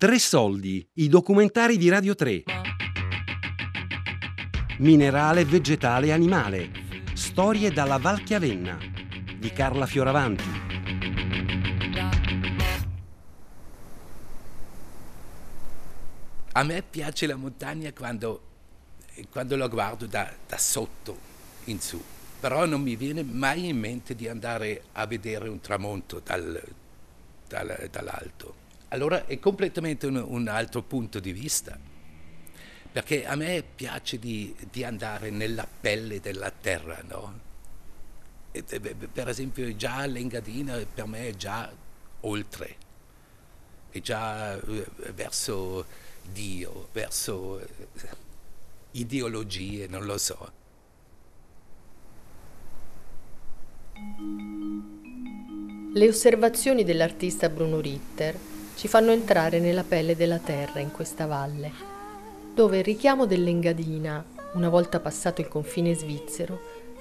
Tre 0.00 0.18
soldi, 0.18 0.88
i 0.94 1.08
documentari 1.08 1.76
di 1.76 1.90
Radio 1.90 2.14
3. 2.14 2.44
Minerale, 4.78 5.44
vegetale 5.44 6.06
e 6.06 6.12
animale. 6.12 6.70
Storie 7.12 7.70
dalla 7.70 7.98
Val 7.98 8.22
Chiavenna 8.22 8.78
di 9.36 9.52
Carla 9.52 9.84
Fioravanti. 9.84 10.44
A 16.52 16.62
me 16.62 16.82
piace 16.82 17.26
la 17.26 17.36
montagna 17.36 17.92
quando, 17.92 18.40
quando 19.30 19.54
la 19.54 19.68
guardo 19.68 20.06
da, 20.06 20.32
da 20.48 20.56
sotto 20.56 21.18
in 21.64 21.78
su, 21.78 22.02
però 22.40 22.64
non 22.64 22.80
mi 22.80 22.96
viene 22.96 23.22
mai 23.22 23.68
in 23.68 23.78
mente 23.78 24.14
di 24.14 24.28
andare 24.28 24.84
a 24.92 25.04
vedere 25.04 25.50
un 25.50 25.60
tramonto 25.60 26.22
dal, 26.24 26.58
dal, 27.46 27.86
dall'alto. 27.90 28.59
Allora 28.92 29.26
è 29.26 29.38
completamente 29.38 30.06
un, 30.06 30.16
un, 30.16 30.48
altro 30.48 30.82
punto 30.82 31.20
di 31.20 31.32
vista, 31.32 31.78
perché 32.90 33.24
a 33.24 33.36
me 33.36 33.62
piace 33.62 34.18
di, 34.18 34.54
di 34.68 34.82
andare 34.82 35.30
nella 35.30 35.66
pelle 35.66 36.18
della 36.18 36.50
terra, 36.50 37.00
no? 37.06 37.48
E, 38.50 38.64
per 38.64 39.28
esempio 39.28 39.76
già 39.76 40.04
l'Engadina 40.06 40.76
per 40.92 41.06
me 41.06 41.28
è 41.28 41.36
già 41.36 41.70
oltre, 42.22 42.76
è 43.90 44.00
già 44.00 44.60
eh, 44.60 44.86
verso 45.14 45.86
Dio, 46.32 46.88
verso 46.90 47.60
eh, 47.60 47.68
ideologie, 48.92 49.86
non 49.86 50.04
lo 50.04 50.18
so. 50.18 50.52
Le 55.92 56.08
osservazioni 56.08 56.82
dell'artista 56.82 57.48
Bruno 57.48 57.78
Ritter 57.78 58.58
ci 58.80 58.88
fanno 58.88 59.10
entrare 59.10 59.60
nella 59.60 59.84
pelle 59.84 60.16
della 60.16 60.38
terra 60.38 60.80
in 60.80 60.90
questa 60.90 61.26
valle, 61.26 61.70
dove 62.54 62.78
il 62.78 62.84
richiamo 62.84 63.26
dell'Engadina, 63.26 64.24
una 64.54 64.70
volta 64.70 65.00
passato 65.00 65.42
il 65.42 65.48
confine 65.48 65.94
svizzero, 65.94 66.58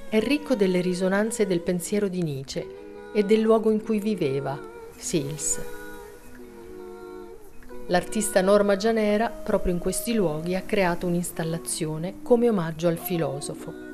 è 0.09 0.19
ricco 0.19 0.55
delle 0.55 0.81
risonanze 0.81 1.47
del 1.47 1.61
pensiero 1.61 2.09
di 2.09 2.21
Nietzsche 2.21 2.67
e 3.13 3.23
del 3.23 3.39
luogo 3.39 3.71
in 3.71 3.81
cui 3.81 3.99
viveva, 4.01 4.59
Sils. 4.97 5.61
L'artista 7.87 8.41
Norma 8.41 8.75
Gianera, 8.75 9.29
proprio 9.29 9.71
in 9.71 9.79
questi 9.79 10.13
luoghi, 10.13 10.55
ha 10.55 10.63
creato 10.63 11.07
un'installazione 11.07 12.15
come 12.23 12.49
omaggio 12.49 12.89
al 12.89 12.97
filosofo. 12.97 13.87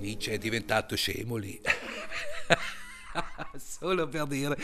Nietzsche 0.00 0.32
è 0.32 0.38
diventato 0.38 0.96
scemo 0.96 1.36
lì. 1.36 1.60
Solo 3.82 4.06
per 4.06 4.26
dire. 4.28 4.56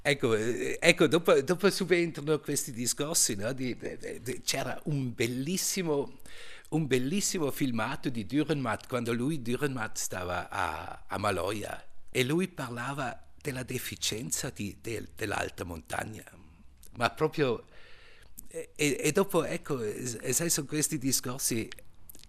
ecco, 0.00 0.34
ecco 0.34 1.06
dopo, 1.06 1.38
dopo, 1.42 1.68
subentrano 1.68 2.40
questi 2.40 2.72
discorsi, 2.72 3.34
no, 3.34 3.52
di, 3.52 3.76
di, 4.22 4.40
c'era 4.40 4.80
un 4.84 5.12
bellissimo, 5.12 6.20
un 6.70 6.86
bellissimo 6.86 7.50
filmato 7.50 8.08
di 8.08 8.24
Dürrenmatt 8.24 8.88
quando 8.88 9.12
lui, 9.12 9.42
Dürrenmatt, 9.42 9.96
stava 9.96 10.48
a, 10.48 11.04
a 11.06 11.18
Maloja 11.18 11.84
e 12.10 12.24
lui 12.24 12.48
parlava 12.48 13.26
della 13.38 13.64
deficienza 13.64 14.48
di, 14.48 14.78
de, 14.80 15.08
dell'alta 15.14 15.64
montagna, 15.64 16.24
ma 16.92 17.10
proprio... 17.10 17.66
E, 18.48 18.70
e 18.76 19.12
dopo, 19.12 19.44
ecco, 19.44 19.78
sai, 20.32 20.48
sono 20.48 20.66
questi 20.66 20.96
discorsi 20.96 21.68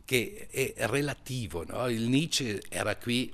che 0.10 0.48
è 0.50 0.74
relativo, 0.88 1.64
no? 1.68 1.88
il 1.88 2.08
Nietzsche 2.08 2.64
era 2.68 2.96
qui 2.96 3.32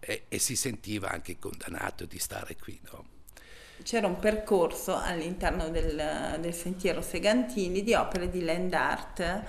e, 0.00 0.24
e, 0.26 0.38
si 0.40 0.56
sentiva 0.56 1.12
anche 1.12 1.38
condannato 1.38 2.06
di 2.06 2.18
stare 2.18 2.56
qui. 2.56 2.76
No? 2.90 3.04
C'era 3.84 4.08
un 4.08 4.18
percorso 4.18 4.96
all'interno 4.96 5.68
del, 5.68 6.38
del, 6.40 6.54
sentiero 6.54 7.02
Segantini 7.02 7.84
di 7.84 7.94
opere 7.94 8.28
di 8.30 8.42
land 8.42 8.74
art 8.74 9.20
e 9.20 9.44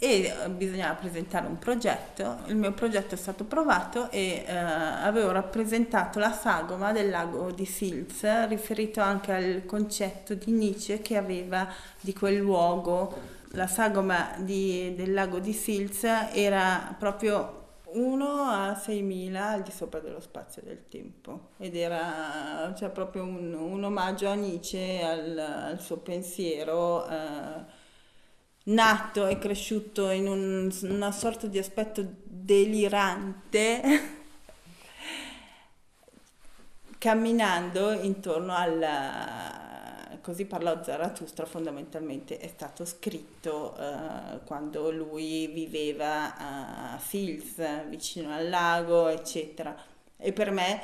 eh, 0.00 0.50
bisognava 0.50 0.94
presentare 0.94 1.46
un 1.46 1.60
progetto. 1.60 2.40
Il 2.46 2.56
mio 2.56 2.72
progetto 2.72 3.14
è 3.14 3.18
stato 3.18 3.44
approvato 3.44 4.10
e 4.10 4.42
eh, 4.44 4.56
avevo 4.56 5.30
rappresentato 5.30 6.18
la 6.18 6.32
sagoma 6.32 6.90
del 6.90 7.10
lago 7.10 7.52
di 7.52 7.64
Sils, 7.64 8.48
riferito 8.48 9.00
anche 9.00 9.32
al 9.32 9.62
concetto 9.66 10.34
di 10.34 10.50
Nietzsche 10.50 11.00
che 11.00 11.16
aveva 11.16 11.72
di 12.00 12.12
quel 12.12 12.38
luogo 12.38 13.40
la 13.54 13.66
sagoma 13.66 14.34
di, 14.38 14.94
del 14.94 15.12
lago 15.12 15.38
di 15.38 15.52
Sils 15.52 16.04
era 16.04 16.94
proprio 16.98 17.60
1 17.92 18.26
a 18.26 18.72
6.000 18.72 19.34
al 19.34 19.62
di 19.62 19.70
sopra 19.70 20.00
dello 20.00 20.20
spazio 20.20 20.62
del 20.62 20.88
tempo 20.88 21.50
ed 21.58 21.76
era 21.76 22.72
cioè, 22.76 22.88
proprio 22.90 23.24
un, 23.24 23.52
un, 23.52 23.84
omaggio 23.84 24.28
a 24.28 24.34
Nietzsche, 24.34 25.02
al, 25.02 25.38
al 25.38 25.80
suo 25.80 25.98
pensiero 25.98 27.06
eh, 27.06 27.80
nato 28.64 29.26
e 29.26 29.38
cresciuto 29.38 30.08
in 30.10 30.26
un, 30.26 30.72
una 30.82 31.12
sorta 31.12 31.46
di 31.46 31.58
aspetto 31.58 32.02
delirante 32.24 33.80
camminando 36.96 37.92
intorno 37.92 38.54
al 38.54 39.61
così 40.22 40.46
parlò 40.46 40.82
Zarathustra 40.82 41.44
fondamentalmente 41.44 42.38
è 42.38 42.48
stato 42.48 42.84
scritto 42.84 43.74
uh, 43.76 44.42
quando 44.44 44.90
lui 44.90 45.48
viveva 45.48 46.36
a 46.36 46.98
Sils, 46.98 47.88
vicino 47.88 48.32
al 48.32 48.48
lago, 48.48 49.08
eccetera. 49.08 49.76
E 50.16 50.32
per 50.32 50.50
me 50.50 50.80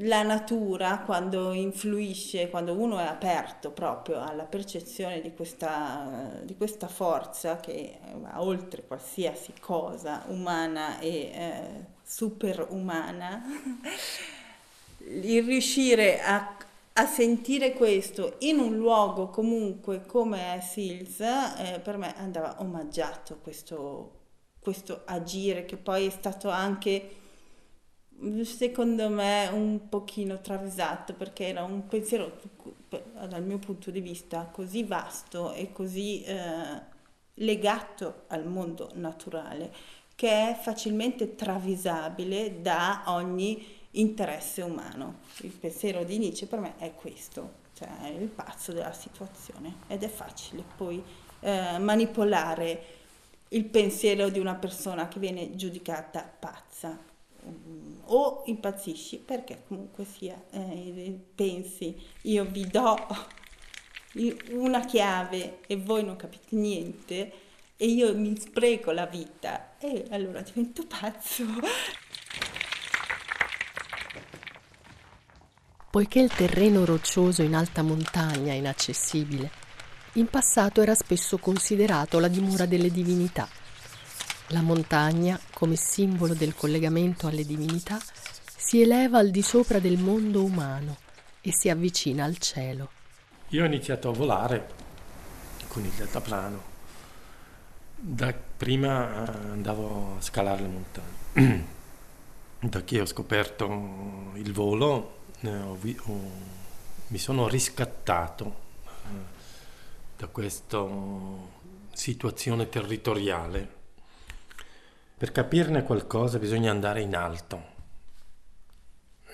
la 0.00 0.22
natura 0.22 1.00
quando 1.04 1.52
influisce, 1.52 2.48
quando 2.48 2.72
uno 2.72 2.98
è 2.98 3.04
aperto 3.04 3.70
proprio 3.70 4.20
alla 4.20 4.44
percezione 4.44 5.20
di 5.20 5.34
questa, 5.34 6.40
di 6.42 6.56
questa 6.56 6.88
forza 6.88 7.56
che 7.58 7.98
va 8.14 8.42
oltre 8.42 8.86
qualsiasi 8.86 9.52
cosa 9.60 10.24
umana 10.28 10.98
e 10.98 11.08
eh, 11.08 11.84
superumana, 12.02 13.42
il 15.04 15.44
riuscire 15.44 16.20
a 16.20 16.56
a 16.98 17.06
sentire 17.06 17.74
questo 17.74 18.34
in 18.40 18.58
un 18.58 18.76
luogo 18.76 19.28
comunque 19.28 20.04
come 20.04 20.56
è 20.56 20.60
Sils, 20.60 21.20
eh, 21.20 21.80
per 21.80 21.96
me 21.96 22.12
andava 22.16 22.56
omaggiato 22.58 23.38
questo, 23.40 24.12
questo 24.58 25.02
agire 25.04 25.64
che 25.64 25.76
poi 25.76 26.06
è 26.06 26.10
stato 26.10 26.48
anche 26.50 27.10
secondo 28.42 29.08
me 29.10 29.48
un 29.52 29.88
pochino 29.88 30.40
travisato 30.40 31.14
perché 31.14 31.46
era 31.46 31.62
un 31.62 31.86
pensiero 31.86 32.36
dal 33.28 33.44
mio 33.44 33.58
punto 33.58 33.92
di 33.92 34.00
vista 34.00 34.48
così 34.50 34.82
vasto 34.82 35.52
e 35.52 35.70
così 35.70 36.24
eh, 36.24 36.82
legato 37.34 38.24
al 38.26 38.44
mondo 38.44 38.90
naturale 38.94 39.72
che 40.16 40.50
è 40.50 40.58
facilmente 40.60 41.36
travisabile 41.36 42.60
da 42.60 43.04
ogni 43.06 43.77
interesse 43.92 44.62
umano. 44.62 45.20
Il 45.40 45.50
pensiero 45.50 46.04
di 46.04 46.18
Nietzsche 46.18 46.46
per 46.46 46.58
me 46.58 46.74
è 46.78 46.94
questo, 46.94 47.66
cioè 47.74 47.88
è 48.02 48.08
il 48.08 48.28
pazzo 48.28 48.72
della 48.72 48.92
situazione. 48.92 49.76
Ed 49.86 50.02
è 50.02 50.08
facile 50.08 50.64
poi 50.76 51.02
eh, 51.40 51.78
manipolare 51.78 52.96
il 53.48 53.64
pensiero 53.64 54.28
di 54.28 54.38
una 54.38 54.54
persona 54.54 55.08
che 55.08 55.18
viene 55.18 55.54
giudicata 55.56 56.20
pazza. 56.38 57.16
Um, 57.40 58.00
o 58.06 58.42
impazzisci 58.46 59.18
perché 59.18 59.62
comunque 59.68 60.04
sia 60.04 60.42
eh, 60.50 61.16
pensi 61.34 61.96
io 62.22 62.44
vi 62.44 62.66
do 62.66 62.96
una 64.50 64.84
chiave 64.84 65.60
e 65.66 65.76
voi 65.76 66.04
non 66.04 66.16
capite 66.16 66.56
niente 66.56 67.32
e 67.76 67.86
io 67.86 68.12
mi 68.16 68.36
spreco 68.36 68.90
la 68.90 69.06
vita. 69.06 69.76
E 69.78 70.06
allora 70.10 70.40
divento 70.40 70.84
pazzo 70.86 71.44
Poiché 75.90 76.20
il 76.20 76.30
terreno 76.30 76.84
roccioso 76.84 77.40
in 77.40 77.54
alta 77.54 77.80
montagna 77.80 78.52
è 78.52 78.56
inaccessibile, 78.56 79.50
in 80.14 80.26
passato 80.26 80.82
era 80.82 80.94
spesso 80.94 81.38
considerato 81.38 82.18
la 82.18 82.28
dimora 82.28 82.66
delle 82.66 82.90
divinità. 82.90 83.48
La 84.48 84.60
montagna, 84.60 85.40
come 85.54 85.76
simbolo 85.76 86.34
del 86.34 86.54
collegamento 86.54 87.26
alle 87.26 87.46
divinità, 87.46 87.98
si 88.54 88.82
eleva 88.82 89.18
al 89.18 89.30
di 89.30 89.40
sopra 89.40 89.78
del 89.78 89.96
mondo 89.96 90.44
umano 90.44 90.98
e 91.40 91.52
si 91.54 91.70
avvicina 91.70 92.24
al 92.24 92.36
cielo. 92.36 92.90
Io 93.48 93.62
ho 93.62 93.66
iniziato 93.66 94.10
a 94.10 94.12
volare 94.12 94.68
con 95.68 95.84
il 95.84 95.90
deltaplano. 95.90 96.62
Da 97.96 98.34
prima 98.34 99.24
eh, 99.24 99.50
andavo 99.52 100.16
a 100.18 100.20
scalare 100.20 100.60
le 100.60 100.68
montagne. 100.68 101.66
da 102.60 102.82
che 102.84 103.00
ho 103.00 103.06
scoperto 103.06 104.32
il 104.34 104.52
volo 104.52 105.16
ho, 105.42 105.78
ho, 106.06 106.20
mi 107.08 107.18
sono 107.18 107.48
riscattato 107.48 108.54
eh, 108.84 109.36
da 110.16 110.26
questa 110.26 110.84
situazione 111.92 112.68
territoriale 112.68 113.76
Per 115.18 115.32
capirne 115.32 115.82
qualcosa 115.82 116.38
bisogna 116.38 116.70
andare 116.70 117.00
in 117.00 117.16
alto. 117.16 117.76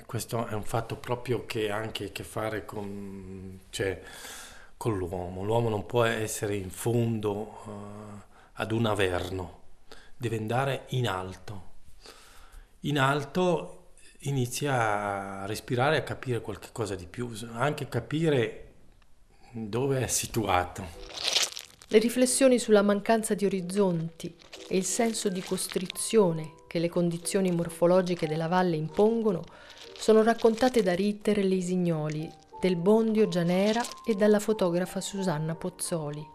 Questo 0.06 0.46
è 0.46 0.54
un 0.54 0.64
fatto 0.64 0.96
proprio 0.96 1.44
che 1.44 1.70
ha 1.70 1.76
anche 1.76 2.06
a 2.06 2.08
che 2.08 2.24
fare 2.24 2.64
con, 2.64 3.60
cioè, 3.68 4.00
con 4.78 4.96
l'uomo. 4.96 5.44
L'uomo 5.44 5.68
non 5.68 5.84
può 5.84 6.04
essere 6.04 6.56
in 6.56 6.70
fondo 6.70 7.30
uh, 7.32 8.20
ad 8.52 8.72
un 8.72 8.86
averno, 8.86 9.60
deve 10.16 10.38
andare 10.38 10.84
in 10.88 11.06
alto. 11.06 11.72
In 12.80 12.98
alto 12.98 13.83
inizia 14.26 15.42
a 15.42 15.46
respirare 15.46 15.96
e 15.96 15.98
a 16.00 16.02
capire 16.02 16.40
qualcosa 16.40 16.94
di 16.94 17.06
più, 17.06 17.30
anche 17.52 17.88
capire 17.88 18.72
dove 19.50 20.02
è 20.02 20.06
situato. 20.06 20.84
Le 21.88 21.98
riflessioni 21.98 22.58
sulla 22.58 22.82
mancanza 22.82 23.34
di 23.34 23.44
orizzonti 23.44 24.34
e 24.68 24.76
il 24.76 24.84
senso 24.84 25.28
di 25.28 25.42
costrizione 25.42 26.54
che 26.66 26.78
le 26.78 26.88
condizioni 26.88 27.52
morfologiche 27.52 28.26
della 28.26 28.48
valle 28.48 28.76
impongono 28.76 29.44
sono 29.96 30.22
raccontate 30.22 30.82
da 30.82 30.94
Ritter 30.94 31.38
e 31.38 31.42
Lisignoli, 31.42 32.28
del 32.60 32.76
Bondio 32.76 33.28
Gianera 33.28 33.82
e 34.04 34.14
dalla 34.14 34.40
fotografa 34.40 35.00
Susanna 35.00 35.54
Pozzoli. 35.54 36.26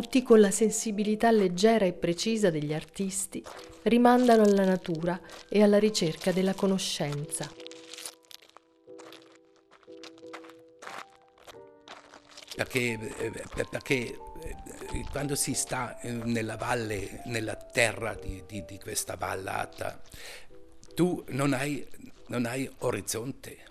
Tutti 0.00 0.22
con 0.22 0.38
la 0.38 0.52
sensibilità 0.52 1.32
leggera 1.32 1.84
e 1.84 1.92
precisa 1.92 2.50
degli 2.50 2.72
artisti 2.72 3.42
rimandano 3.82 4.44
alla 4.44 4.64
natura 4.64 5.20
e 5.48 5.60
alla 5.60 5.80
ricerca 5.80 6.30
della 6.30 6.54
conoscenza. 6.54 7.50
Perché, 12.54 13.16
eh, 13.18 13.66
perché 13.68 13.96
eh, 13.96 15.04
quando 15.10 15.34
si 15.34 15.54
sta 15.54 15.98
eh, 15.98 16.12
nella 16.12 16.56
valle, 16.56 17.22
nella 17.24 17.56
terra 17.56 18.14
di, 18.14 18.44
di, 18.46 18.64
di 18.64 18.78
questa 18.78 19.16
vallata, 19.16 20.00
tu 20.94 21.24
non 21.30 21.52
hai, 21.52 21.84
non 22.28 22.46
hai 22.46 22.70
orizzonte. 22.78 23.66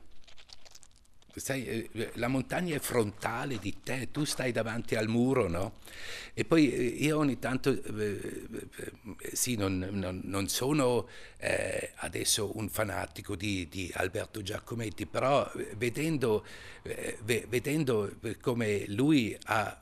Sai, 1.34 1.90
la 2.16 2.28
montagna 2.28 2.76
è 2.76 2.80
frontale 2.80 3.60
di 3.60 3.77
te, 3.88 4.12
tu 4.12 4.26
stai 4.26 4.52
davanti 4.52 4.96
al 4.96 5.08
muro, 5.08 5.48
no? 5.48 5.76
E 6.34 6.44
poi 6.44 7.02
io 7.02 7.18
ogni 7.18 7.40
tanto, 7.40 7.72
eh, 7.72 8.46
sì, 9.32 9.56
non, 9.56 9.78
non, 9.92 10.20
non 10.26 10.50
sono 10.50 11.08
eh, 11.38 11.94
adesso 11.96 12.58
un 12.58 12.68
fanatico 12.68 13.38
di, 13.38 13.70
di, 13.70 13.90
Alberto 13.94 14.42
Giacometti, 14.42 15.06
però 15.06 15.50
vedendo, 15.78 16.46
eh, 16.82 17.18
vedendo 17.24 18.14
come 18.42 18.84
lui 18.88 19.38
ha 19.46 19.82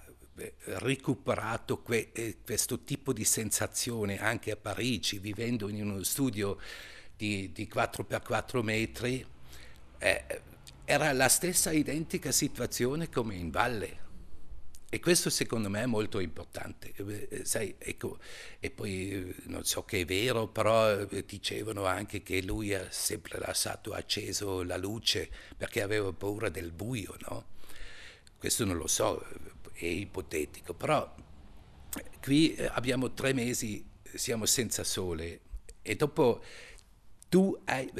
recuperato 0.66 1.80
que, 1.82 2.10
eh, 2.14 2.38
questo 2.46 2.84
tipo 2.84 3.12
di 3.12 3.26
sensazione 3.26 4.20
anche 4.20 4.52
a 4.52 4.56
Parigi, 4.56 5.18
vivendo 5.18 5.68
in 5.68 5.82
uno 5.82 6.04
studio 6.04 6.60
di, 7.18 7.52
di 7.52 7.68
4x4 7.74 8.62
metri, 8.62 9.26
eh, 9.98 10.42
era 10.86 11.12
la 11.14 11.28
stessa 11.30 11.72
identica 11.72 12.32
situazione 12.32 13.10
come 13.10 13.36
in 13.36 13.50
valle. 13.50 14.04
E 14.88 15.00
questo 15.00 15.30
secondo 15.30 15.70
me 15.70 15.82
è 15.82 15.86
molto 15.88 16.20
importante. 16.20 16.94
Eh, 16.96 17.44
sai, 17.44 17.76
ecco, 17.78 18.20
e 18.60 18.70
poi 18.70 19.10
eh, 19.10 19.36
non 19.46 19.66
so 19.66 19.84
che 19.84 20.02
è 20.02 20.06
vero, 20.06 20.48
però 20.48 21.02
eh, 21.02 21.26
dicevano 21.26 21.86
anche 21.86 22.22
che 22.22 22.42
lui 22.44 22.74
ha 22.74 22.88
sempre 22.92 23.40
lasciato 23.40 23.92
acceso 23.92 24.64
la 24.64 24.78
luce 24.78 25.30
perché 25.58 25.82
aveva 25.82 26.14
paura 26.14 26.50
del 26.50 26.72
buio, 26.72 27.16
no? 27.28 27.48
Questo 28.38 28.64
non 28.64 28.78
lo 28.78 28.88
so, 28.88 29.26
è 29.74 29.86
ipotetico, 29.86 30.74
però 30.76 31.14
qui 32.22 32.56
abbiamo 32.70 33.12
tre 33.14 33.34
mesi, 33.34 33.84
siamo 34.14 34.46
senza 34.46 34.84
sole 34.84 35.42
e 35.82 35.96
dopo 35.96 36.44
tu 37.30 37.58
hai, 37.66 37.92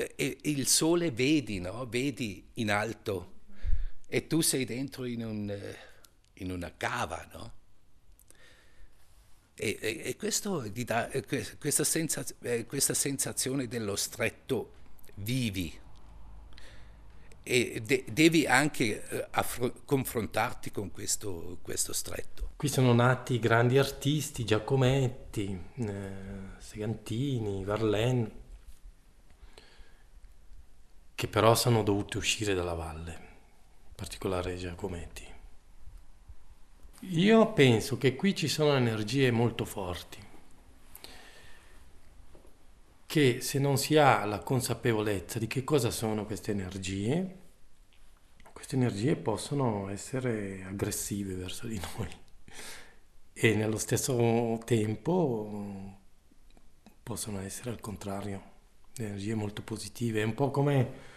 il 0.44 0.68
sole 0.68 1.12
vedi, 1.12 1.60
no? 1.60 1.86
vedi 1.88 2.48
in 2.56 2.72
alto 2.72 3.34
e 4.08 4.28
tu 4.28 4.42
sei 4.42 4.66
dentro 4.66 5.06
in, 5.06 5.26
un, 5.26 5.76
in 6.36 6.52
una 6.52 6.72
cava, 6.76 7.28
no? 7.34 7.54
E, 9.58 9.78
e, 9.80 10.02
e 10.04 10.16
questo 10.18 10.70
ti 10.70 10.84
dà 10.84 11.10
questa, 11.58 11.86
sensaz- 11.86 12.36
questa 12.68 12.94
sensazione 12.94 13.68
dello 13.68 13.96
stretto 13.96 14.74
vivi 15.16 15.74
e 17.48 17.82
de- 17.86 18.04
devi 18.12 18.48
anche 18.48 19.08
eh, 19.08 19.28
confrontarti 19.86 20.72
con 20.72 20.92
questo, 20.92 21.60
questo, 21.62 21.94
stretto. 21.94 22.50
Qui 22.56 22.68
sono 22.68 22.92
nati 22.92 23.38
grandi 23.38 23.78
artisti, 23.78 24.44
Giacometti, 24.44 25.58
eh, 25.76 26.12
Segantini, 26.58 27.64
Varlen, 27.64 28.32
che 31.26 31.28
però 31.28 31.56
sono 31.56 31.82
dovuti 31.82 32.18
uscire 32.18 32.54
dalla 32.54 32.74
valle, 32.74 33.12
in 33.12 33.96
particolare 33.96 34.56
Giacometti. 34.56 35.24
Io 37.10 37.52
penso 37.54 37.98
che 37.98 38.16
qui 38.16 38.36
ci 38.36 38.48
sono 38.48 38.76
energie 38.76 39.32
molto 39.32 39.66
forti, 39.66 40.20
che 43.06 43.42
se 43.42 43.60
non 43.60 43.78
si 43.78 43.98
ha 43.98 44.24
la 44.26 44.40
consapevolezza 44.40 45.40
di 45.40 45.48
che 45.48 45.64
cosa 45.64 45.90
sono 45.90 46.26
queste 46.26 46.52
energie, 46.52 47.44
queste 48.54 48.76
energie 48.76 49.16
possono 49.16 49.90
essere 49.90 50.64
aggressive 50.64 51.34
verso 51.34 51.68
di 51.68 51.80
noi 51.98 52.10
e 53.34 53.54
nello 53.54 53.78
stesso 53.78 54.60
tempo 54.64 56.00
possono 57.04 57.40
essere 57.42 57.72
al 57.72 57.80
contrario 57.80 58.54
energie 58.98 59.36
molto 59.36 59.62
positive, 59.62 60.22
è 60.22 60.24
un 60.24 60.34
po' 60.34 60.52
come 60.52 61.14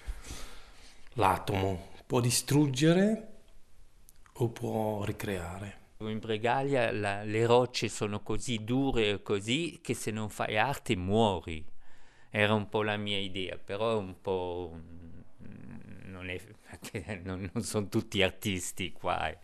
l'atomo, 1.15 1.89
può 2.07 2.21
distruggere 2.21 3.29
o 4.33 4.49
può 4.49 5.05
ricreare. 5.05 5.77
In 5.99 6.19
Bregaglia 6.21 6.93
la, 6.93 7.25
le 7.25 7.45
rocce 7.45 7.89
sono 7.89 8.23
così 8.23 8.63
dure 8.63 9.11
e 9.11 9.23
così 9.23 9.81
che 9.83 9.95
se 9.95 10.11
non 10.11 10.29
fai 10.29 10.57
arte 10.57 10.97
muori. 10.97 11.65
Era 12.31 12.55
un 12.55 12.69
po' 12.69 12.83
la 12.83 12.97
mia 12.97 13.19
idea, 13.19 13.57
però 13.57 13.93
è 13.93 13.97
un 13.97 14.21
po'... 14.21 14.79
non, 16.05 16.29
è, 16.29 16.41
non, 17.25 17.51
non 17.53 17.63
sono 17.65 17.89
tutti 17.89 18.23
artisti 18.23 18.93
qua. 18.93 19.29
Eh 19.29 19.39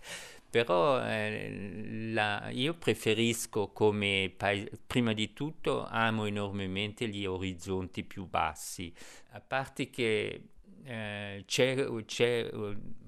però 0.55 1.05
eh, 1.05 2.13
la, 2.13 2.49
io 2.51 2.75
preferisco 2.75 3.73
come 3.73 4.33
paese, 4.37 4.71
prima 4.87 5.13
di 5.13 5.33
tutto 5.33 5.85
amo 5.85 6.27
enormemente 6.27 7.09
gli 7.09 7.27
orizzonti 7.27 8.05
più 8.05 8.29
bassi, 8.29 8.95
a 9.31 9.41
parte 9.41 9.91
che 9.91 10.51
eh, 10.85 11.45
c'è, 11.47 11.87
c'è, 12.05 12.51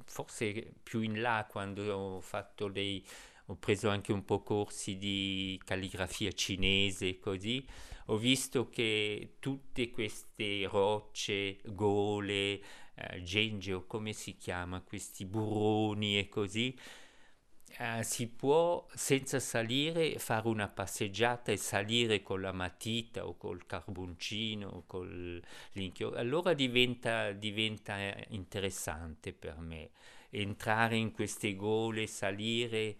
forse 0.05 0.75
più 0.83 1.01
in 1.01 1.21
là 1.21 1.47
quando 1.49 1.93
ho 1.93 2.21
fatto 2.21 2.69
dei 2.69 3.05
ho 3.49 3.57
preso 3.57 3.89
anche 3.89 4.13
un 4.13 4.25
po' 4.25 4.43
corsi 4.43 4.97
di 4.97 5.61
calligrafia 5.65 6.33
cinese 6.33 7.19
così. 7.19 7.65
Ho 8.07 8.17
visto 8.17 8.69
che 8.69 9.37
tutte 9.39 9.91
queste 9.91 10.67
rocce 10.67 11.59
gole 11.65 12.61
eh, 12.95 13.23
genge 13.23 13.73
o 13.73 13.87
come 13.87 14.13
si 14.13 14.37
chiama 14.37 14.81
questi 14.81 15.25
burroni 15.25 16.19
e 16.19 16.29
così 16.29 16.77
eh, 17.79 18.03
si 18.03 18.29
può 18.29 18.87
senza 18.95 19.39
salire 19.39 20.19
fare 20.19 20.49
una 20.49 20.69
passeggiata 20.69 21.53
e 21.53 21.57
salire 21.57 22.23
con 22.23 22.41
la 22.41 22.53
matita 22.53 23.27
o 23.27 23.37
col 23.37 23.67
carboncino 23.67 24.69
o 24.69 24.85
con 24.87 25.41
l'inchiodo, 25.73 26.17
allora 26.17 26.55
diventa, 26.55 27.33
diventa 27.33 27.97
interessante 28.29 29.33
per 29.33 29.59
me 29.59 29.91
entrare 30.31 30.97
in 30.97 31.13
queste 31.13 31.55
gole, 31.55 32.07
salire 32.07 32.97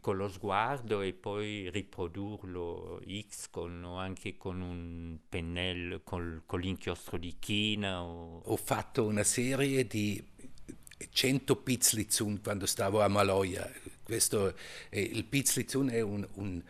con 0.00 0.16
lo 0.16 0.28
sguardo 0.28 1.00
e 1.00 1.12
poi 1.12 1.70
riprodurlo 1.70 3.00
X 3.06 3.50
con, 3.50 3.84
o 3.84 3.98
anche 3.98 4.36
con 4.36 4.60
un 4.60 5.18
pennello, 5.28 6.00
col, 6.02 6.42
con 6.44 6.60
l'inchiostro 6.60 7.18
di 7.18 7.36
china. 7.38 8.02
O... 8.02 8.40
Ho 8.44 8.56
fatto 8.56 9.04
una 9.04 9.22
serie 9.22 9.86
di 9.86 10.22
100 11.10 11.56
Pizzlizun 11.56 12.40
quando 12.40 12.66
stavo 12.66 13.02
a 13.02 13.08
Maloia. 13.08 13.70
Questo, 14.02 14.56
eh, 14.88 15.00
il 15.00 15.24
Pizzlizun 15.24 15.90
è 15.90 16.00
un, 16.00 16.26
un, 16.34 16.62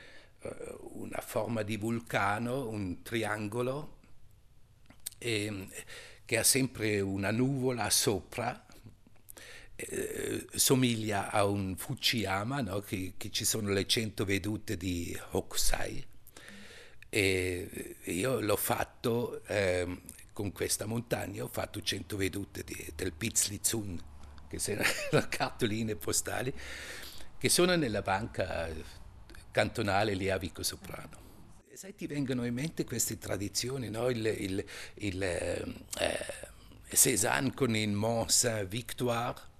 uh, 0.42 0.90
una 0.95 1.21
forma 1.21 1.62
di 1.62 1.76
vulcano, 1.76 2.68
un 2.68 3.02
triangolo, 3.02 3.99
eh, 5.18 5.68
che 6.25 6.38
ha 6.38 6.42
sempre 6.42 7.00
una 7.00 7.30
nuvola 7.30 7.88
sopra, 7.90 8.64
eh, 9.76 10.47
somiglia 10.54 11.30
a 11.30 11.45
un 11.45 11.76
Fuciyama, 11.76 12.62
no? 12.62 12.80
che, 12.80 13.14
che, 13.16 13.30
ci 13.30 13.45
sono 13.45 13.71
le 13.71 13.87
100 13.87 14.25
vedute 14.25 14.76
di 14.76 15.16
Hokusai. 15.30 16.04
E 17.09 17.97
io 18.04 18.40
l'ho 18.40 18.56
fatto 18.56 19.45
ehm, 19.47 20.00
con 20.33 20.52
questa 20.52 20.87
montagna, 20.87 21.45
ho 21.45 21.49
fatto 21.49 21.80
100 21.80 22.16
vedute 22.16 22.64
di, 22.64 22.92
del 22.95 23.12
Pizzlizun 23.12 24.14
che 24.49 24.59
sono 24.59 24.83
cartoline 25.29 25.97
postali, 25.97 26.53
che 27.38 27.49
sono 27.49 27.75
nella 27.76 28.03
banca 28.03 28.69
cantonale 29.50 30.15
lì 30.15 30.29
a 30.31 30.38
Vico 30.38 30.62
Soprano. 30.62 31.25
sai, 31.73 31.95
ti 31.95 32.07
vengono 32.07 32.45
in 32.45 32.55
mente 32.55 32.85
queste 32.85 33.19
tradizioni, 33.19 33.88
no? 33.88 34.09
il, 34.09 34.26
il, 34.26 34.65
il 34.95 35.23
eh, 35.23 35.75
Cézanne 36.91 37.55
con 37.55 37.75
il 37.75 37.91
Mont 37.91 38.31
Saint-Victoire, 38.31 39.55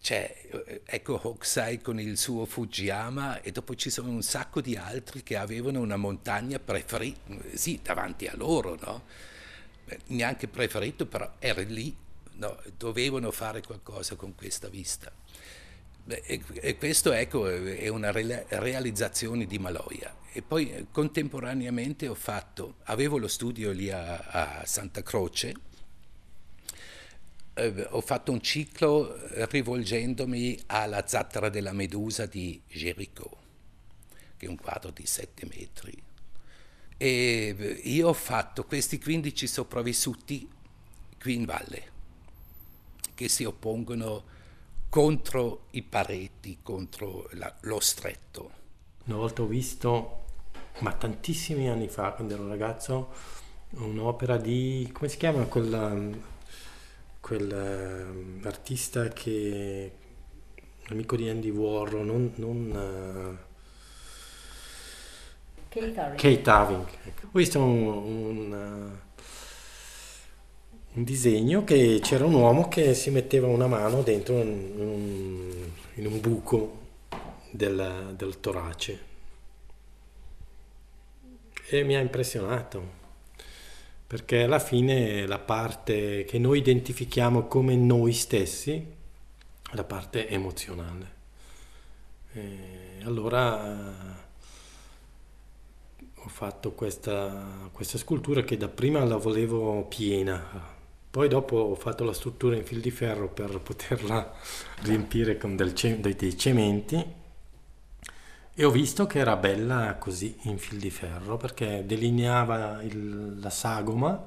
c'è 0.00 0.82
ecco 0.84 1.20
Hokusai 1.22 1.80
con 1.80 2.00
il 2.00 2.18
suo 2.18 2.44
Fujiyama 2.44 3.40
e 3.40 3.52
dopo 3.52 3.76
ci 3.76 3.88
sono 3.88 4.10
un 4.10 4.22
sacco 4.22 4.60
di 4.60 4.76
altri 4.76 5.22
che 5.22 5.36
avevano 5.36 5.80
una 5.80 5.96
montagna 5.96 6.58
preferita, 6.58 7.32
sì, 7.54 7.78
davanti 7.80 8.26
a 8.26 8.34
loro, 8.34 8.76
no? 8.80 9.04
neanche 10.06 10.48
preferito, 10.48 11.06
però 11.06 11.32
era 11.38 11.62
lì, 11.62 11.94
no? 12.42 12.60
dovevano 12.76 13.30
fare 13.30 13.62
qualcosa 13.62 14.16
con 14.16 14.34
questa 14.34 14.68
vista. 14.68 15.12
E, 16.06 16.42
e 16.54 16.76
questo 16.76 17.12
ecco, 17.12 17.48
è 17.48 17.86
una 17.86 18.10
re- 18.10 18.46
realizzazione 18.48 19.46
di 19.46 19.58
Maloia. 19.58 20.16
E 20.32 20.42
poi 20.42 20.88
contemporaneamente 20.90 22.08
ho 22.08 22.14
fatto, 22.14 22.76
avevo 22.84 23.18
lo 23.18 23.28
studio 23.28 23.70
lì 23.70 23.90
a, 23.90 24.18
a 24.18 24.66
Santa 24.66 25.02
Croce, 25.02 25.54
eh, 27.54 27.86
ho 27.90 28.00
fatto 28.00 28.32
un 28.32 28.40
ciclo 28.40 29.16
rivolgendomi 29.46 30.62
alla 30.66 31.06
zattera 31.06 31.48
della 31.48 31.72
Medusa 31.72 32.26
di 32.26 32.60
Géricault, 32.66 33.36
che 34.36 34.46
è 34.46 34.48
un 34.48 34.56
quadro 34.56 34.90
di 34.90 35.06
7 35.06 35.46
metri. 35.54 36.02
E 36.96 37.80
io 37.84 38.08
ho 38.08 38.12
fatto 38.12 38.64
questi 38.64 38.98
15 38.98 39.46
sopravvissuti 39.46 40.48
qui 41.20 41.34
in 41.34 41.44
valle, 41.44 41.90
che 43.14 43.28
si 43.28 43.44
oppongono 43.44 44.24
contro 44.88 45.66
i 45.70 45.82
pareti, 45.82 46.58
contro 46.62 47.28
la, 47.32 47.54
lo 47.60 47.80
stretto. 47.80 48.50
Una 49.04 49.16
volta 49.16 49.42
ho 49.42 49.46
visto, 49.46 50.24
ma 50.78 50.92
tantissimi 50.92 51.68
anni 51.68 51.88
fa, 51.88 52.12
quando 52.12 52.34
ero 52.34 52.46
ragazzo, 52.48 53.12
un'opera 53.70 54.36
di, 54.36 54.88
come 54.92 55.08
si 55.08 55.16
chiama 55.16 55.44
quella 55.44 56.30
quell'artista 57.22 59.04
ehm, 59.04 59.12
che 59.12 59.92
amico 60.88 61.16
di 61.16 61.28
Andy 61.28 61.50
Warhol, 61.50 62.04
non... 62.04 62.32
non 62.34 63.38
uh, 63.38 63.50
Kate 65.68 65.98
Haring. 65.98 66.20
Kate 66.20 66.50
Haring. 66.50 66.86
Ecco. 67.04 67.26
Ho 67.26 67.38
visto 67.38 67.62
un, 67.62 67.86
un, 67.86 68.52
uh, 68.52 68.98
un, 70.94 71.04
disegno 71.04 71.64
che 71.64 72.00
c'era 72.02 72.24
un 72.24 72.34
uomo 72.34 72.68
che 72.68 72.94
si 72.94 73.10
metteva 73.10 73.46
una 73.46 73.66
mano 73.66 74.02
dentro 74.02 74.40
in 74.40 74.72
un, 74.76 75.50
in 75.94 76.06
un 76.06 76.20
buco 76.20 76.80
del, 77.50 78.14
del 78.16 78.40
torace 78.40 79.10
e 81.68 81.84
mi 81.84 81.96
ha 81.96 82.00
impressionato 82.00 83.00
perché 84.12 84.42
alla 84.42 84.58
fine 84.58 85.26
la 85.26 85.38
parte 85.38 86.24
che 86.24 86.38
noi 86.38 86.58
identifichiamo 86.58 87.46
come 87.46 87.76
noi 87.76 88.12
stessi 88.12 88.72
è 88.74 89.74
la 89.74 89.84
parte 89.84 90.28
emozionale. 90.28 91.10
E 92.34 92.98
allora 93.04 94.20
ho 96.14 96.28
fatto 96.28 96.72
questa, 96.72 97.70
questa 97.72 97.96
scultura 97.96 98.42
che 98.42 98.58
dapprima 98.58 99.02
la 99.04 99.16
volevo 99.16 99.84
piena, 99.84 100.76
poi 101.12 101.28
dopo 101.28 101.56
ho 101.56 101.74
fatto 101.74 102.04
la 102.04 102.14
struttura 102.14 102.56
in 102.56 102.64
fil 102.64 102.80
di 102.80 102.90
ferro 102.90 103.28
per 103.28 103.60
poterla 103.60 104.32
riempire 104.80 105.36
con 105.36 105.56
del, 105.56 105.74
dei 105.74 106.38
cementi 106.38 107.20
e 108.54 108.64
ho 108.64 108.70
visto 108.70 109.06
che 109.06 109.18
era 109.18 109.36
bella 109.36 109.96
così 109.96 110.34
in 110.44 110.56
fil 110.56 110.78
di 110.78 110.88
ferro 110.88 111.36
perché 111.36 111.84
delineava 111.84 112.82
il, 112.82 113.38
la 113.40 113.50
sagoma, 113.50 114.26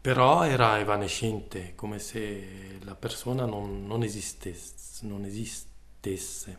però 0.00 0.44
era 0.44 0.80
evanescente, 0.80 1.76
come 1.76 2.00
se 2.00 2.78
la 2.82 2.96
persona 2.96 3.44
non, 3.44 3.86
non, 3.86 4.02
esistesse, 4.02 5.06
non 5.06 5.24
esistesse. 5.24 6.58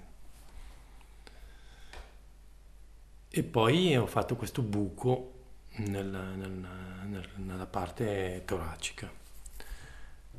E 3.30 3.44
poi 3.44 3.98
ho 3.98 4.08
fatto 4.08 4.38
questo 4.38 4.62
buco 4.62 5.35
nel, 5.78 6.06
nel, 6.06 6.68
nel, 7.08 7.30
nella 7.36 7.66
parte 7.66 8.44
toracica, 8.46 9.10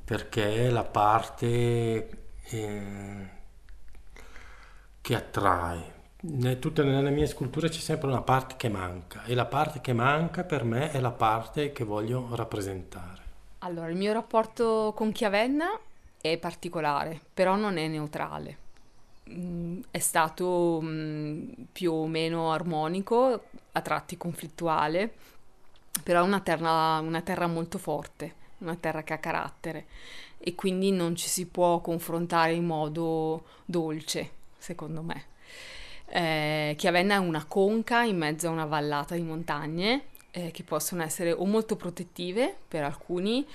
perché 0.05 0.71
la 0.71 0.85
parte... 0.85 2.09
Eh, 2.49 3.35
che 5.07 5.15
attrae. 5.15 5.95
Tutte 6.59 6.83
nelle 6.83 7.11
mie 7.11 7.29
sculture 7.29 7.69
c'è 7.69 7.79
sempre 7.79 8.09
una 8.09 8.23
parte 8.23 8.57
che 8.57 8.69
manca 8.69 9.23
e 9.23 9.35
la 9.37 9.45
parte 9.45 9.81
che 9.81 9.93
manca 9.93 10.43
per 10.43 10.65
me 10.65 10.91
è 10.91 10.99
la 10.99 11.13
parte 11.13 11.71
che 11.71 11.85
voglio 11.85 12.35
rappresentare. 12.35 13.23
Allora, 13.59 13.87
il 13.87 13.95
mio 13.95 14.13
rapporto 14.13 14.93
con 14.97 15.13
Chiavenna 15.13 15.79
è 16.21 16.37
particolare, 16.39 17.21
però 17.33 17.55
non 17.55 17.77
è 17.77 17.87
neutrale. 17.87 18.59
Mm, 19.31 19.83
è 19.93 19.99
stato 20.01 20.81
mm, 20.83 21.51
più 21.71 21.93
o 21.93 22.09
meno 22.09 22.51
armonico, 22.51 23.45
a 23.77 23.81
tratti 23.83 24.17
conflittuale, 24.17 25.13
però 26.03 26.21
è 26.21 26.25
una 26.25 26.41
terra, 26.41 26.99
una 27.01 27.21
terra 27.21 27.47
molto 27.47 27.79
forte, 27.79 28.35
una 28.59 28.75
terra 28.75 29.03
che 29.03 29.13
ha 29.13 29.19
carattere 29.19 29.87
e 30.39 30.55
quindi 30.55 30.91
non 30.93 31.15
ci 31.15 31.29
si 31.29 31.47
può 31.47 31.81
confrontare 31.81 32.53
in 32.53 32.65
modo 32.65 33.45
dolce 33.65 34.31
secondo 34.59 35.03
me. 35.03 35.25
Eh, 36.07 36.75
Chiavenna 36.77 37.15
è 37.15 37.19
una 37.19 37.45
conca 37.47 38.03
in 38.03 38.17
mezzo 38.17 38.49
a 38.49 38.51
una 38.51 38.65
vallata 38.65 39.15
di 39.15 39.23
montagne 39.23 40.05
eh, 40.31 40.51
che 40.51 40.63
possono 40.63 41.03
essere 41.03 41.33
o 41.33 41.45
molto 41.45 41.77
protettive 41.77 42.55
per 42.67 42.83
alcuni 42.83 43.47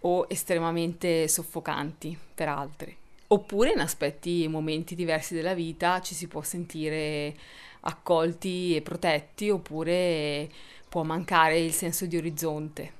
o 0.00 0.26
estremamente 0.28 1.26
soffocanti 1.28 2.16
per 2.34 2.48
altri. 2.48 2.96
Oppure 3.30 3.72
in 3.72 3.80
aspetti 3.80 4.44
e 4.44 4.48
momenti 4.48 4.94
diversi 4.94 5.34
della 5.34 5.54
vita 5.54 6.00
ci 6.00 6.14
si 6.14 6.28
può 6.28 6.42
sentire 6.42 7.34
accolti 7.80 8.74
e 8.76 8.82
protetti 8.82 9.50
oppure 9.50 10.48
può 10.88 11.02
mancare 11.02 11.58
il 11.58 11.72
senso 11.72 12.06
di 12.06 12.16
orizzonte. 12.16 12.92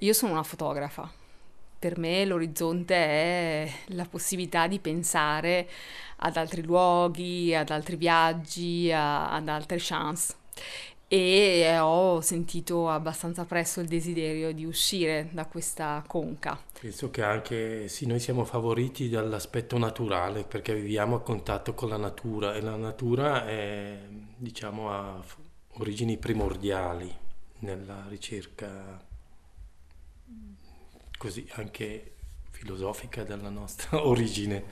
Io 0.00 0.12
sono 0.12 0.32
una 0.32 0.42
fotografa, 0.42 1.10
per 1.78 1.98
me 1.98 2.24
l'orizzonte 2.24 2.94
è 2.94 3.72
la 3.88 4.04
possibilità 4.04 4.66
di 4.66 4.78
pensare 4.78 5.68
ad 6.16 6.36
altri 6.36 6.62
luoghi, 6.62 7.54
ad 7.54 7.70
altri 7.70 7.96
viaggi, 7.96 8.90
a, 8.90 9.30
ad 9.30 9.48
altre 9.48 9.76
chance. 9.78 10.34
E 11.08 11.78
ho 11.78 12.20
sentito 12.20 12.88
abbastanza 12.88 13.44
presto 13.44 13.80
il 13.80 13.86
desiderio 13.86 14.52
di 14.52 14.64
uscire 14.64 15.28
da 15.30 15.46
questa 15.46 16.02
conca. 16.06 16.60
Penso 16.80 17.10
che 17.10 17.22
anche 17.22 17.88
sì, 17.88 18.06
noi 18.06 18.18
siamo 18.18 18.44
favoriti 18.44 19.08
dall'aspetto 19.08 19.78
naturale 19.78 20.42
perché 20.42 20.74
viviamo 20.74 21.16
a 21.16 21.20
contatto 21.20 21.74
con 21.74 21.90
la 21.90 21.96
natura 21.96 22.54
e 22.54 22.60
la 22.60 22.74
natura 22.74 23.46
è, 23.46 24.00
diciamo, 24.36 24.90
ha 24.90 25.24
origini 25.74 26.16
primordiali 26.16 27.14
nella 27.60 28.04
ricerca 28.08 29.04
così 31.16 31.46
anche 31.52 32.12
filosofica 32.50 33.22
della 33.22 33.48
nostra 33.48 34.02
origine, 34.06 34.64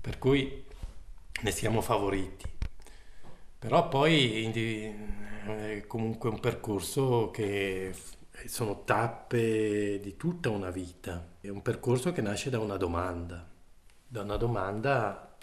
per 0.00 0.18
cui 0.18 0.64
ne 1.42 1.50
siamo 1.50 1.80
favoriti. 1.80 2.54
Però 3.58 3.88
poi 3.88 4.44
è 5.44 5.86
comunque 5.86 6.28
un 6.28 6.40
percorso 6.40 7.30
che 7.30 7.94
sono 8.44 8.84
tappe 8.84 9.98
di 10.00 10.16
tutta 10.16 10.50
una 10.50 10.70
vita, 10.70 11.24
è 11.40 11.48
un 11.48 11.62
percorso 11.62 12.12
che 12.12 12.20
nasce 12.20 12.50
da 12.50 12.58
una 12.58 12.76
domanda, 12.76 13.44
da 14.06 14.22
una 14.22 14.36
domanda 14.36 15.36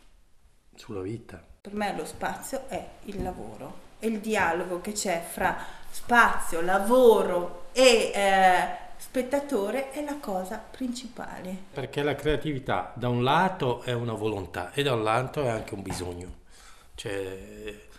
sulla 0.75 1.01
vita. 1.01 1.43
Per 1.61 1.73
me 1.73 1.95
lo 1.95 2.05
spazio 2.05 2.67
è 2.67 2.85
il 3.05 3.23
lavoro, 3.23 3.79
è 3.99 4.05
il 4.05 4.19
dialogo 4.19 4.79
che 4.81 4.91
c'è 4.91 5.23
fra 5.27 5.57
spazio, 5.89 6.61
lavoro 6.61 7.65
e 7.71 8.11
eh, 8.13 8.67
spettatore 8.97 9.91
è 9.91 10.03
la 10.03 10.17
cosa 10.19 10.57
principale. 10.57 11.55
Perché 11.73 12.03
la 12.03 12.15
creatività 12.15 12.91
da 12.95 13.09
un 13.09 13.23
lato 13.23 13.81
è 13.81 13.93
una 13.93 14.13
volontà 14.13 14.71
e 14.71 14.83
da 14.83 14.93
un 14.93 15.03
lato 15.03 15.43
è 15.43 15.49
anche 15.49 15.73
un 15.73 15.81
bisogno. 15.81 16.41
Cioè, 16.95 17.91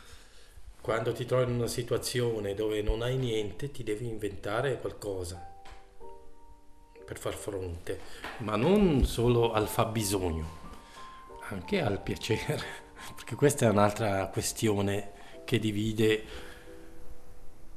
quando 0.85 1.15
ti 1.15 1.25
trovi 1.25 1.51
in 1.51 1.57
una 1.57 1.67
situazione 1.67 2.53
dove 2.53 2.83
non 2.83 3.01
hai 3.01 3.17
niente, 3.17 3.71
ti 3.71 3.83
devi 3.83 4.07
inventare 4.07 4.79
qualcosa 4.79 5.43
per 7.03 7.19
far 7.19 7.33
fronte, 7.33 8.01
ma 8.41 8.57
non 8.57 9.07
solo 9.07 9.53
al 9.53 9.67
fabbisogno, 9.67 10.47
anche 11.49 11.81
al 11.81 12.03
piacere, 12.03 12.63
perché 13.17 13.35
questa 13.35 13.65
è 13.65 13.71
un'altra 13.71 14.27
questione 14.27 15.13
che 15.47 15.59
divide 15.59 16.25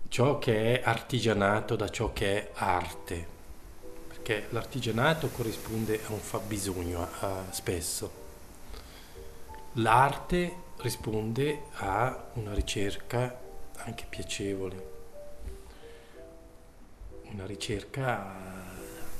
ciò 0.10 0.38
che 0.38 0.82
è 0.82 0.86
artigianato 0.86 1.78
da 1.78 1.88
ciò 1.88 2.12
che 2.12 2.36
è 2.36 2.52
arte, 2.56 3.28
perché 4.10 4.48
l'artigianato 4.50 5.30
corrisponde 5.30 6.02
a 6.08 6.12
un 6.12 6.20
fabbisogno 6.20 7.02
a, 7.02 7.10
a 7.20 7.52
spesso. 7.54 8.26
L'arte 9.76 10.66
risponde 10.80 11.64
a 11.76 12.30
una 12.34 12.54
ricerca 12.54 13.40
anche 13.78 14.06
piacevole, 14.08 14.96
una 17.32 17.46
ricerca 17.46 18.36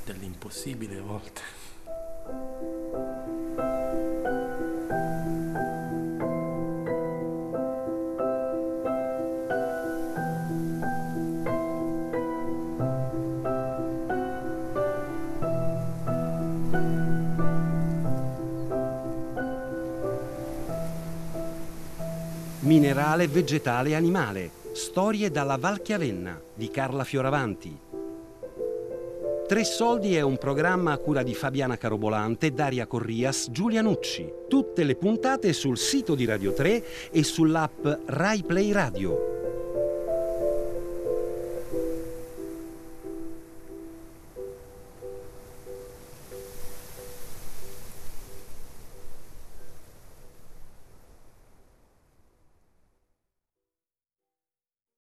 dell'impossibile 0.04 0.98
a 0.98 1.02
volte. 1.02 1.67
Minerale, 23.18 23.28
vegetale 23.28 23.90
e 23.90 23.96
animale. 23.96 24.52
Storie 24.74 25.32
dalla 25.32 25.58
Val 25.58 25.82
Chiavenna 25.82 26.40
di 26.54 26.70
Carla 26.70 27.04
Fioravanti. 27.04 27.76
Tre 29.48 29.64
Soldi 29.64 30.16
è 30.16 30.22
un 30.22 30.38
programma 30.38 30.92
a 30.92 30.98
cura 30.98 31.24
di 31.24 31.34
Fabiana 31.34 31.78
Carobolante, 31.78 32.52
Daria 32.52 32.86
Corrias, 32.86 33.50
Giulia 33.50 33.82
Nucci. 33.82 34.32
Tutte 34.48 34.84
le 34.84 34.96
puntate 34.96 35.54
sul 35.54 35.78
sito 35.78 36.14
di 36.16 36.26
Radio 36.26 36.54
3 36.54 37.10
e 37.12 37.24
sull'app 37.24 37.88
Rai 38.06 38.44
Play 38.44 38.72
Radio. 38.72 39.27